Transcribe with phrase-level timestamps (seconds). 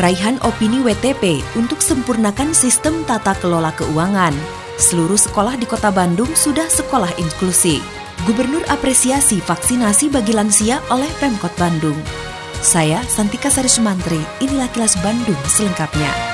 [0.00, 4.32] raihan opini WTP untuk sempurnakan sistem tata kelola keuangan.
[4.80, 7.82] Seluruh sekolah di Kota Bandung sudah sekolah inklusi.
[8.24, 11.98] Gubernur apresiasi vaksinasi bagi lansia oleh Pemkot Bandung.
[12.62, 16.31] Saya Santika Sari Sumantri, inilah kilas Bandung selengkapnya.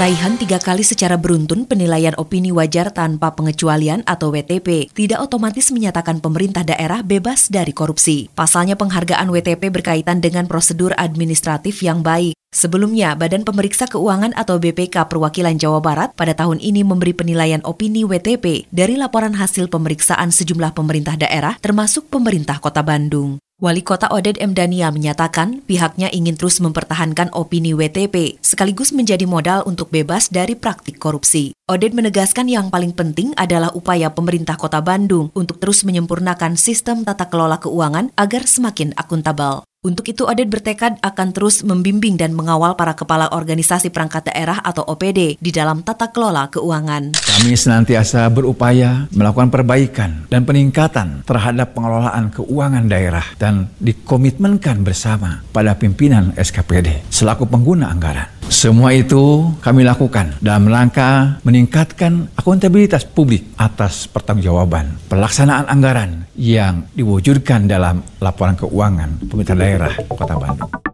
[0.00, 6.24] Raihan tiga kali secara beruntun penilaian opini wajar tanpa pengecualian atau WTP tidak otomatis menyatakan
[6.24, 8.32] pemerintah daerah bebas dari korupsi.
[8.32, 12.32] Pasalnya penghargaan WTP berkaitan dengan prosedur administratif yang baik.
[12.48, 18.00] Sebelumnya, Badan Pemeriksa Keuangan atau BPK Perwakilan Jawa Barat pada tahun ini memberi penilaian opini
[18.08, 23.36] WTP dari laporan hasil pemeriksaan sejumlah pemerintah daerah termasuk pemerintah Kota Bandung.
[23.60, 24.56] Wali Kota Oded M.
[24.56, 30.96] Dania menyatakan pihaknya ingin terus mempertahankan opini WTP sekaligus menjadi modal untuk bebas dari praktik
[30.96, 31.52] korupsi.
[31.68, 37.28] Oded menegaskan yang paling penting adalah upaya pemerintah Kota Bandung untuk terus menyempurnakan sistem tata
[37.28, 39.60] kelola keuangan agar semakin akuntabel.
[39.80, 44.84] Untuk itu, Odet bertekad akan terus membimbing dan mengawal para kepala organisasi perangkat daerah atau
[44.84, 47.16] OPD di dalam tata kelola keuangan.
[47.16, 55.72] Kami senantiasa berupaya melakukan perbaikan dan peningkatan terhadap pengelolaan keuangan daerah dan dikomitmenkan bersama pada
[55.72, 58.39] pimpinan SKPD selaku pengguna anggaran.
[58.50, 67.70] Semua itu kami lakukan dalam rangka meningkatkan akuntabilitas publik atas pertanggungjawaban pelaksanaan anggaran yang diwujudkan
[67.70, 70.89] dalam laporan keuangan pemerintah daerah Kota Bandung.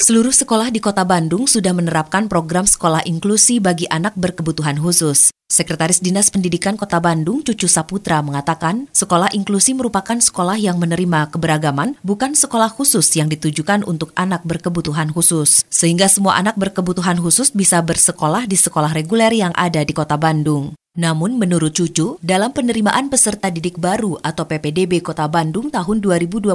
[0.00, 5.28] Seluruh sekolah di Kota Bandung sudah menerapkan program sekolah inklusi bagi anak berkebutuhan khusus.
[5.52, 12.00] Sekretaris Dinas Pendidikan Kota Bandung, Cucu Saputra, mengatakan sekolah inklusi merupakan sekolah yang menerima keberagaman,
[12.00, 15.68] bukan sekolah khusus yang ditujukan untuk anak berkebutuhan khusus.
[15.68, 20.79] Sehingga semua anak berkebutuhan khusus bisa bersekolah di sekolah reguler yang ada di Kota Bandung.
[20.98, 26.50] Namun menurut Cucu, dalam penerimaan peserta didik baru atau PPDB Kota Bandung tahun 2021,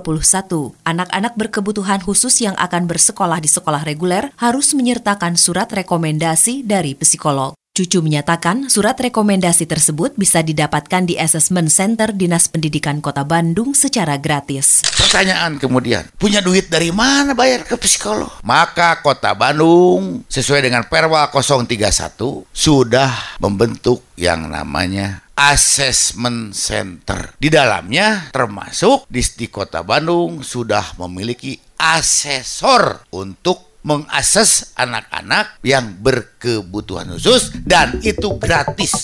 [0.83, 7.55] anak-anak berkebutuhan khusus yang akan bersekolah di sekolah reguler harus menyertakan surat rekomendasi dari psikolog.
[7.75, 14.15] Cucu menyatakan surat rekomendasi tersebut bisa didapatkan di Assessment Center Dinas Pendidikan Kota Bandung secara
[14.15, 14.79] gratis.
[14.95, 18.31] Pertanyaan kemudian, punya duit dari mana bayar ke psikolog?
[18.47, 23.11] Maka Kota Bandung sesuai dengan Perwa 031 sudah
[23.43, 27.35] membentuk yang namanya Assessment Center.
[27.35, 29.19] Di dalamnya termasuk di,
[29.51, 38.97] Kota Bandung sudah memiliki asesor untuk mengakses anak-anak yang berkebutuhan khusus dan itu gratis.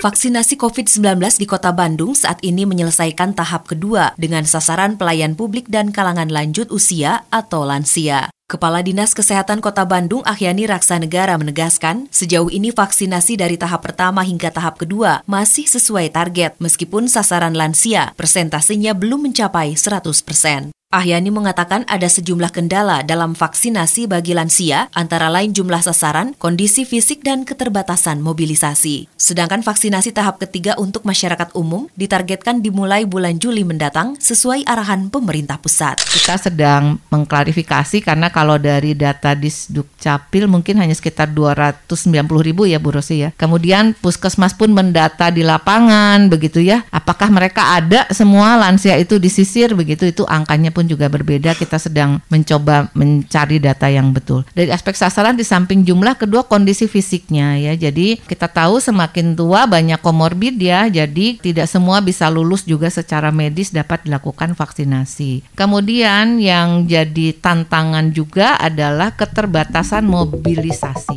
[0.00, 5.92] Vaksinasi COVID-19 di Kota Bandung saat ini menyelesaikan tahap kedua dengan sasaran pelayan publik dan
[5.92, 8.32] kalangan lanjut usia atau lansia.
[8.48, 14.48] Kepala Dinas Kesehatan Kota Bandung Ahyani Raksanegara menegaskan, sejauh ini vaksinasi dari tahap pertama hingga
[14.48, 20.72] tahap kedua masih sesuai target, meskipun sasaran lansia persentasenya belum mencapai 100 persen.
[20.90, 27.22] Ahyani mengatakan ada sejumlah kendala dalam vaksinasi bagi lansia, antara lain jumlah sasaran, kondisi fisik,
[27.22, 29.06] dan keterbatasan mobilisasi.
[29.14, 35.62] Sedangkan vaksinasi tahap ketiga untuk masyarakat umum ditargetkan dimulai bulan Juli mendatang sesuai arahan pemerintah
[35.62, 36.02] pusat.
[36.10, 42.02] Kita sedang mengklarifikasi karena kalau dari data Disduk Capil mungkin hanya sekitar 290
[42.42, 43.30] ribu ya Bu Rosi ya.
[43.38, 46.82] Kemudian Puskesmas pun mendata di lapangan begitu ya.
[46.90, 51.52] Apakah mereka ada semua lansia itu disisir begitu itu angkanya pun pun juga berbeda.
[51.52, 54.48] Kita sedang mencoba mencari data yang betul.
[54.56, 57.76] Dari aspek sasaran di samping jumlah kedua kondisi fisiknya ya.
[57.76, 60.88] Jadi kita tahu semakin tua banyak komorbid ya.
[60.88, 65.44] Jadi tidak semua bisa lulus juga secara medis dapat dilakukan vaksinasi.
[65.52, 71.09] Kemudian yang jadi tantangan juga adalah keterbatasan mobilisasi.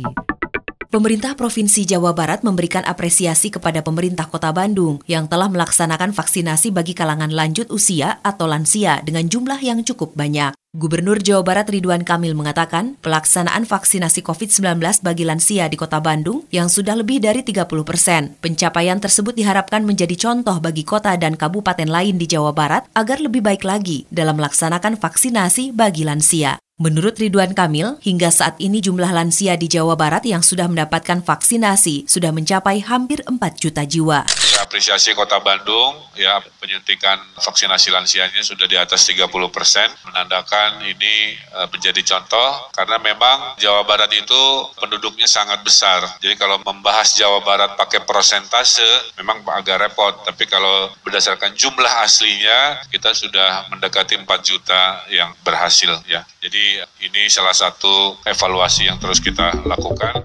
[0.94, 6.94] Pemerintah Provinsi Jawa Barat memberikan apresiasi kepada pemerintah Kota Bandung yang telah melaksanakan vaksinasi bagi
[6.94, 10.54] kalangan lanjut usia atau lansia dengan jumlah yang cukup banyak.
[10.70, 16.70] Gubernur Jawa Barat Ridwan Kamil mengatakan pelaksanaan vaksinasi COVID-19 bagi lansia di Kota Bandung yang
[16.70, 18.38] sudah lebih dari 30 persen.
[18.38, 23.42] Pencapaian tersebut diharapkan menjadi contoh bagi kota dan kabupaten lain di Jawa Barat agar lebih
[23.42, 26.63] baik lagi dalam melaksanakan vaksinasi bagi lansia.
[26.74, 32.10] Menurut Ridwan Kamil, hingga saat ini jumlah lansia di Jawa Barat yang sudah mendapatkan vaksinasi
[32.10, 34.26] sudah mencapai hampir 4 juta jiwa.
[34.26, 41.38] Saya apresiasi Kota Bandung, ya penyuntikan vaksinasi lansianya sudah di atas 30 persen, menandakan ini
[41.54, 44.42] uh, menjadi contoh karena memang Jawa Barat itu
[44.74, 46.02] penduduknya sangat besar.
[46.18, 52.82] Jadi kalau membahas Jawa Barat pakai persentase memang agak repot, tapi kalau berdasarkan jumlah aslinya
[52.90, 56.26] kita sudah mendekati 4 juta yang berhasil ya.
[56.42, 56.63] Jadi
[57.04, 60.24] ini salah satu evaluasi yang terus kita lakukan.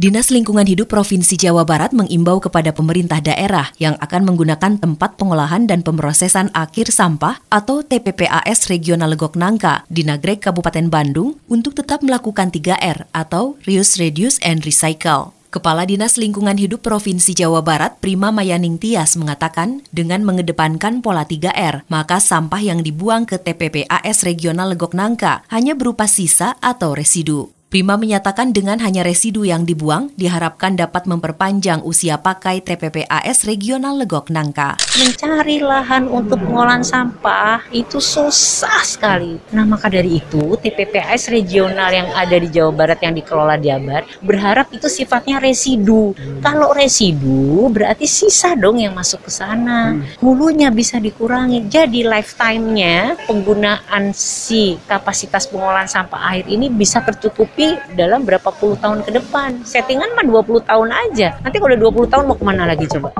[0.00, 5.68] Dinas Lingkungan Hidup Provinsi Jawa Barat mengimbau kepada pemerintah daerah yang akan menggunakan tempat pengolahan
[5.68, 12.00] dan pemrosesan akhir sampah atau TPPAS Regional Legok Nangka di Nagrek Kabupaten Bandung untuk tetap
[12.00, 15.36] melakukan 3R atau Reuse, Reduce, and Recycle.
[15.52, 21.84] Kepala Dinas Lingkungan Hidup Provinsi Jawa Barat, Prima Mayaning Tias mengatakan, dengan mengedepankan pola 3R,
[21.92, 27.59] maka sampah yang dibuang ke TPPAS Regional Legok Nangka hanya berupa sisa atau residu.
[27.70, 34.26] Prima menyatakan dengan hanya residu yang dibuang, diharapkan dapat memperpanjang usia pakai TPPAS Regional Legok
[34.26, 34.74] Nangka.
[34.98, 39.38] Mencari lahan untuk pengolahan sampah itu susah sekali.
[39.54, 44.66] Nah maka dari itu TPPAS regional yang ada di Jawa Barat yang dikelola Jabar berharap
[44.74, 46.10] itu sifatnya residu.
[46.42, 49.94] Kalau residu berarti sisa dong yang masuk ke sana.
[49.94, 50.02] Hmm.
[50.18, 51.70] Hulunya bisa dikurangi.
[51.70, 58.72] Jadi lifetime-nya penggunaan si kapasitas pengolahan sampah air ini bisa tercukupi tapi dalam berapa puluh
[58.80, 59.60] tahun ke depan.
[59.68, 61.36] Settingan mah 20 tahun aja.
[61.44, 63.12] Nanti kalau udah 20 tahun mau ke mana lagi coba?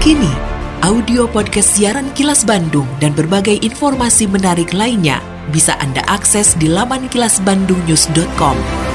[0.00, 0.32] Kini,
[0.80, 5.20] audio podcast siaran Kilas Bandung dan berbagai informasi menarik lainnya
[5.52, 8.91] bisa Anda akses di laman kilasbandungnews.com.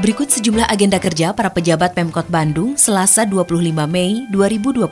[0.00, 4.88] Berikut sejumlah agenda kerja para pejabat Pemkot Bandung Selasa 25 Mei 2021.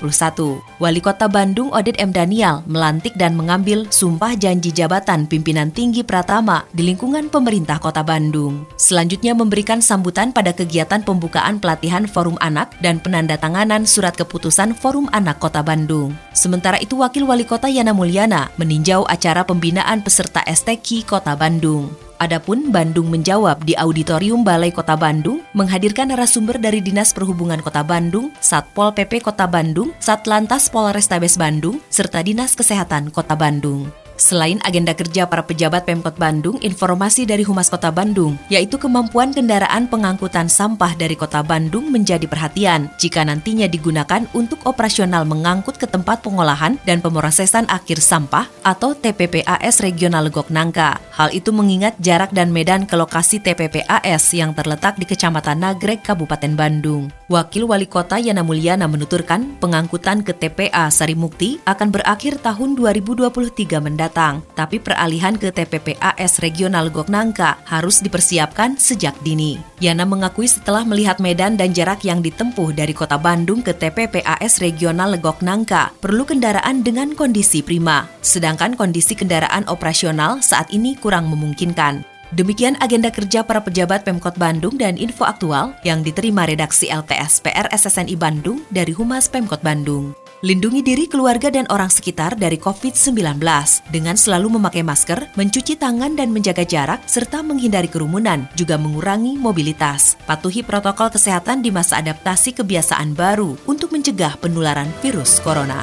[0.60, 2.12] Wali Kota Bandung Oded M.
[2.12, 8.68] Daniel melantik dan mengambil sumpah janji jabatan pimpinan tinggi Pratama di lingkungan pemerintah Kota Bandung.
[8.76, 15.40] Selanjutnya memberikan sambutan pada kegiatan pembukaan pelatihan Forum Anak dan penandatanganan surat keputusan Forum Anak
[15.40, 16.12] Kota Bandung.
[16.36, 22.07] Sementara itu Wakil Wali Kota Yana Mulyana meninjau acara pembinaan peserta STQ Kota Bandung.
[22.18, 28.34] Adapun Bandung menjawab di Auditorium Balai Kota Bandung menghadirkan narasumber dari Dinas Perhubungan Kota Bandung,
[28.42, 33.86] Satpol PP Kota Bandung, Satlantas Polrestabes Bandung, serta Dinas Kesehatan Kota Bandung.
[34.18, 39.86] Selain agenda kerja para pejabat Pemkot Bandung, informasi dari Humas Kota Bandung, yaitu kemampuan kendaraan
[39.86, 46.26] pengangkutan sampah dari Kota Bandung menjadi perhatian jika nantinya digunakan untuk operasional mengangkut ke tempat
[46.26, 50.98] pengolahan dan pemrosesan akhir sampah atau TPPAS Regional Legok Nangka.
[51.14, 56.58] Hal itu mengingat jarak dan medan ke lokasi TPPAS yang terletak di Kecamatan Nagrek, Kabupaten
[56.58, 57.06] Bandung.
[57.30, 64.07] Wakil Wali Kota Yana Mulyana menuturkan pengangkutan ke TPA Sarimukti akan berakhir tahun 2023 mendatang
[64.08, 69.60] mendatang, tapi peralihan ke TPPAS Regional Goknangka harus dipersiapkan sejak dini.
[69.84, 75.12] Yana mengakui setelah melihat medan dan jarak yang ditempuh dari kota Bandung ke TPPAS Regional
[75.12, 82.02] Legok Nangka, perlu kendaraan dengan kondisi prima, sedangkan kondisi kendaraan operasional saat ini kurang memungkinkan.
[82.28, 87.72] Demikian agenda kerja para pejabat Pemkot Bandung dan info aktual yang diterima redaksi LTS PR
[87.72, 90.27] SSNI Bandung dari Humas Pemkot Bandung.
[90.38, 93.42] Lindungi diri keluarga dan orang sekitar dari COVID-19
[93.90, 100.14] dengan selalu memakai masker, mencuci tangan dan menjaga jarak, serta menghindari kerumunan, juga mengurangi mobilitas.
[100.30, 105.82] Patuhi protokol kesehatan di masa adaptasi kebiasaan baru untuk mencegah penularan virus corona.